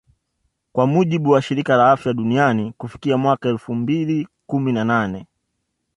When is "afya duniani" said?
1.91-2.73